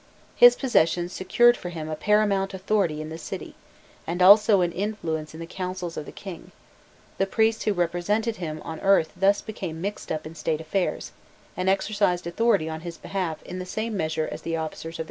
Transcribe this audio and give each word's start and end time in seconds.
His 0.35 0.55
possessions 0.55 1.13
secured 1.13 1.55
for 1.55 1.69
him 1.69 1.87
a 1.87 1.95
paramount 1.95 2.55
authority 2.55 3.01
in 3.03 3.09
the 3.09 3.19
city, 3.19 3.53
and 4.07 4.19
also 4.19 4.61
an 4.61 4.71
influence 4.71 5.35
in 5.35 5.39
the 5.39 5.45
councils 5.45 5.95
of 5.95 6.07
the 6.07 6.11
king: 6.11 6.51
the 7.19 7.27
priests 7.27 7.65
who 7.65 7.73
represented 7.73 8.37
him 8.37 8.63
on 8.65 8.79
earth 8.79 9.13
thus 9.15 9.43
became 9.43 9.79
mixed 9.79 10.11
up 10.11 10.25
in 10.25 10.33
State 10.33 10.59
affairs, 10.59 11.11
and 11.55 11.69
exercised 11.69 12.25
authority 12.25 12.67
on 12.67 12.81
his 12.81 12.97
behalf 12.97 13.43
in 13.43 13.59
the 13.59 13.63
same 13.63 13.95
measure 13.95 14.27
as 14.31 14.41
the 14.41 14.57
officers 14.57 14.95
of 14.95 14.95
the 14.95 14.97
crown. 14.97 14.99